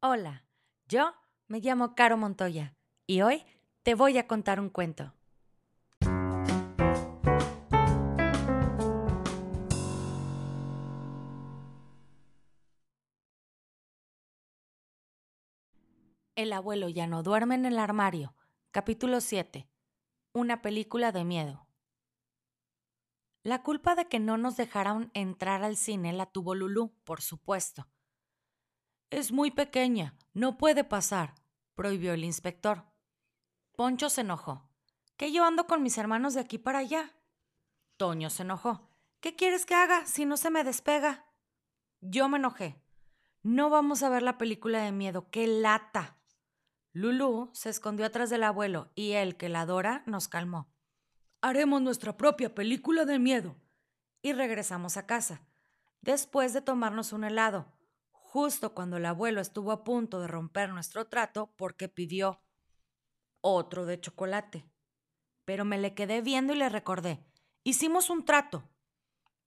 Hola, 0.00 0.44
yo 0.86 1.12
me 1.48 1.58
llamo 1.58 1.96
Caro 1.96 2.16
Montoya 2.16 2.76
y 3.04 3.22
hoy 3.22 3.44
te 3.82 3.96
voy 3.96 4.16
a 4.16 4.28
contar 4.28 4.60
un 4.60 4.70
cuento. 4.70 5.12
El 16.36 16.52
abuelo 16.52 16.88
ya 16.88 17.08
no 17.08 17.24
duerme 17.24 17.56
en 17.56 17.66
el 17.66 17.80
armario. 17.80 18.36
Capítulo 18.70 19.20
7. 19.20 19.68
Una 20.32 20.62
película 20.62 21.10
de 21.10 21.24
miedo. 21.24 21.66
La 23.42 23.64
culpa 23.64 23.96
de 23.96 24.06
que 24.06 24.20
no 24.20 24.38
nos 24.38 24.56
dejaran 24.56 25.10
entrar 25.14 25.64
al 25.64 25.76
cine 25.76 26.12
la 26.12 26.26
tuvo 26.26 26.54
Lulú, 26.54 26.94
por 27.02 27.20
supuesto. 27.20 27.88
Es 29.10 29.32
muy 29.32 29.50
pequeña, 29.50 30.14
no 30.34 30.58
puede 30.58 30.84
pasar, 30.84 31.34
prohibió 31.74 32.12
el 32.12 32.24
inspector. 32.24 32.84
Poncho 33.74 34.10
se 34.10 34.20
enojó. 34.20 34.68
¿Qué 35.16 35.32
yo 35.32 35.44
ando 35.44 35.66
con 35.66 35.82
mis 35.82 35.96
hermanos 35.96 36.34
de 36.34 36.40
aquí 36.40 36.58
para 36.58 36.80
allá? 36.80 37.14
Toño 37.96 38.28
se 38.28 38.42
enojó. 38.42 38.90
¿Qué 39.20 39.34
quieres 39.34 39.64
que 39.64 39.74
haga 39.74 40.04
si 40.04 40.26
no 40.26 40.36
se 40.36 40.50
me 40.50 40.62
despega? 40.62 41.24
Yo 42.02 42.28
me 42.28 42.36
enojé. 42.36 42.76
No 43.42 43.70
vamos 43.70 44.02
a 44.02 44.10
ver 44.10 44.22
la 44.22 44.36
película 44.36 44.82
de 44.82 44.92
miedo, 44.92 45.30
qué 45.30 45.46
lata. 45.46 46.18
Lulú 46.92 47.48
se 47.54 47.70
escondió 47.70 48.04
atrás 48.04 48.28
del 48.28 48.42
abuelo 48.42 48.90
y 48.94 49.12
él, 49.12 49.36
que 49.36 49.48
la 49.48 49.62
adora, 49.62 50.02
nos 50.04 50.28
calmó. 50.28 50.68
Haremos 51.40 51.80
nuestra 51.80 52.16
propia 52.18 52.54
película 52.54 53.06
de 53.06 53.18
miedo. 53.18 53.56
Y 54.20 54.34
regresamos 54.34 54.96
a 54.96 55.06
casa, 55.06 55.40
después 56.02 56.52
de 56.52 56.60
tomarnos 56.60 57.12
un 57.12 57.24
helado, 57.24 57.72
justo 58.30 58.74
cuando 58.74 58.98
el 58.98 59.06
abuelo 59.06 59.40
estuvo 59.40 59.72
a 59.72 59.84
punto 59.84 60.20
de 60.20 60.28
romper 60.28 60.68
nuestro 60.68 61.06
trato 61.06 61.54
porque 61.56 61.88
pidió 61.88 62.42
otro 63.40 63.86
de 63.86 63.98
chocolate. 63.98 64.66
Pero 65.46 65.64
me 65.64 65.78
le 65.78 65.94
quedé 65.94 66.20
viendo 66.20 66.52
y 66.52 66.58
le 66.58 66.68
recordé. 66.68 67.24
Hicimos 67.64 68.10
un 68.10 68.26
trato. 68.26 68.68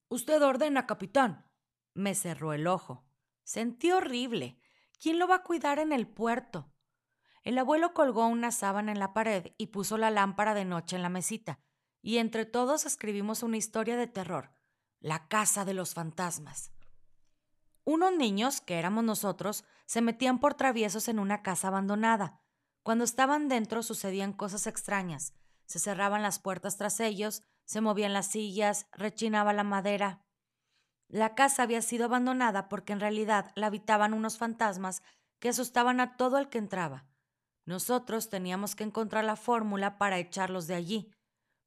Usted 0.07 0.41
ordena, 0.41 0.87
capitán. 0.87 1.45
Me 1.93 2.15
cerró 2.15 2.53
el 2.53 2.65
ojo. 2.65 3.05
Sentí 3.43 3.91
horrible. 3.91 4.59
¿Quién 4.99 5.19
lo 5.19 5.27
va 5.27 5.35
a 5.35 5.43
cuidar 5.43 5.77
en 5.77 5.91
el 5.91 6.07
puerto? 6.07 6.73
El 7.43 7.59
abuelo 7.59 7.93
colgó 7.93 8.25
una 8.25 8.51
sábana 8.51 8.91
en 8.91 8.99
la 8.99 9.13
pared 9.13 9.53
y 9.59 9.67
puso 9.67 9.99
la 9.99 10.09
lámpara 10.09 10.55
de 10.55 10.65
noche 10.65 10.95
en 10.95 11.03
la 11.03 11.09
mesita, 11.09 11.59
y 12.01 12.17
entre 12.17 12.45
todos 12.45 12.85
escribimos 12.85 13.43
una 13.43 13.57
historia 13.57 13.95
de 13.95 14.07
terror, 14.07 14.51
La 14.99 15.27
Casa 15.27 15.65
de 15.65 15.73
los 15.73 15.93
Fantasmas. 15.93 16.71
Unos 17.83 18.13
niños, 18.13 18.61
que 18.61 18.77
éramos 18.77 19.03
nosotros, 19.03 19.63
se 19.85 20.01
metían 20.01 20.39
por 20.39 20.53
traviesos 20.53 21.07
en 21.07 21.19
una 21.19 21.41
casa 21.41 21.69
abandonada. 21.69 22.39
Cuando 22.83 23.03
estaban 23.03 23.47
dentro 23.47 23.83
sucedían 23.83 24.33
cosas 24.33 24.67
extrañas. 24.67 25.33
Se 25.65 25.79
cerraban 25.79 26.21
las 26.21 26.39
puertas 26.39 26.77
tras 26.77 26.99
ellos, 26.99 27.43
se 27.65 27.81
movían 27.81 28.13
las 28.13 28.27
sillas, 28.27 28.87
rechinaba 28.91 29.53
la 29.53 29.63
madera. 29.63 30.25
La 31.07 31.35
casa 31.35 31.63
había 31.63 31.81
sido 31.81 32.05
abandonada 32.05 32.69
porque 32.69 32.93
en 32.93 32.99
realidad 32.99 33.51
la 33.55 33.67
habitaban 33.67 34.13
unos 34.13 34.37
fantasmas 34.37 35.01
que 35.39 35.49
asustaban 35.49 35.99
a 35.99 36.17
todo 36.17 36.37
el 36.37 36.49
que 36.49 36.57
entraba. 36.57 37.05
Nosotros 37.65 38.29
teníamos 38.29 38.75
que 38.75 38.83
encontrar 38.83 39.23
la 39.23 39.35
fórmula 39.35 39.97
para 39.97 40.19
echarlos 40.19 40.67
de 40.67 40.75
allí. 40.75 41.11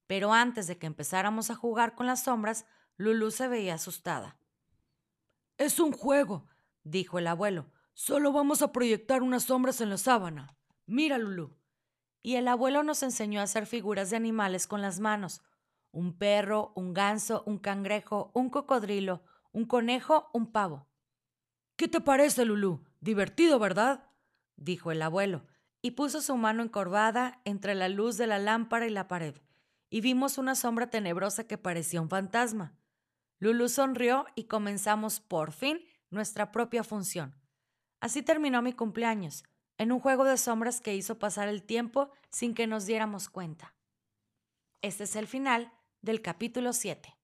Pero 0.06 0.32
antes 0.32 0.66
de 0.66 0.78
que 0.78 0.86
empezáramos 0.86 1.50
a 1.50 1.54
jugar 1.54 1.94
con 1.94 2.06
las 2.06 2.24
sombras, 2.24 2.66
Lulú 2.96 3.30
se 3.30 3.48
veía 3.48 3.74
asustada. 3.74 4.38
Es 5.58 5.78
un 5.78 5.92
juego, 5.92 6.48
dijo 6.83 7.19
el 7.19 7.27
abuelo. 7.27 7.70
Solo 7.92 8.33
vamos 8.33 8.62
a 8.62 8.72
proyectar 8.72 9.22
unas 9.22 9.44
sombras 9.44 9.80
en 9.80 9.91
la 9.91 9.98
sábana. 9.98 10.56
Mira, 10.86 11.16
Lulú. 11.19 11.56
Y 12.22 12.36
el 12.36 12.48
abuelo 12.48 12.83
nos 12.83 13.02
enseñó 13.02 13.41
a 13.41 13.44
hacer 13.44 13.66
figuras 13.66 14.11
de 14.11 14.16
animales 14.16 14.67
con 14.67 14.83
las 14.83 14.98
manos. 14.98 15.42
Un 15.92 16.17
perro, 16.17 16.73
un 16.74 16.92
ganso, 16.92 17.45
un 17.46 17.58
cangrejo, 17.58 18.30
un 18.34 18.51
cocodrilo, 18.51 19.23
un 19.52 19.67
conejo, 19.67 20.30
un 20.33 20.51
pavo. 20.51 20.89
¿Qué 21.77 21.86
te 21.86 22.01
parece, 22.01 22.45
Lulú? 22.45 22.84
Divertido, 23.01 23.58
¿verdad? 23.58 24.11
dijo 24.57 24.92
el 24.92 25.02
abuelo, 25.02 25.46
y 25.83 25.92
puso 25.92 26.20
su 26.20 26.36
mano 26.36 26.62
encorvada 26.62 27.40
entre 27.45 27.74
la 27.74 27.89
luz 27.89 28.17
de 28.17 28.27
la 28.27 28.39
lámpara 28.39 28.86
y 28.86 28.90
la 28.90 29.08
pared, 29.08 29.34
y 29.90 30.01
vimos 30.01 30.39
una 30.39 30.55
sombra 30.55 30.89
tenebrosa 30.89 31.46
que 31.46 31.58
parecía 31.58 32.01
un 32.01 32.08
fantasma. 32.08 32.77
Lulu 33.39 33.68
sonrió 33.68 34.27
y 34.34 34.45
comenzamos 34.45 35.20
por 35.20 35.52
fin 35.52 35.80
nuestra 36.11 36.52
propia 36.52 36.84
función. 36.84 37.34
Así 38.00 38.22
terminó 38.22 38.62
mi 38.62 38.72
cumpleaños, 38.72 39.45
en 39.78 39.92
un 39.92 40.00
juego 40.00 40.24
de 40.24 40.36
sombras 40.36 40.80
que 40.80 40.95
hizo 40.95 41.18
pasar 41.18 41.48
el 41.48 41.62
tiempo 41.62 42.11
sin 42.30 42.55
que 42.55 42.67
nos 42.67 42.86
diéramos 42.86 43.28
cuenta. 43.28 43.74
Este 44.83 45.05
es 45.05 45.17
el 45.17 45.27
final 45.27 45.72
del 46.02 46.20
capítulo 46.20 46.72
7. 46.72 47.17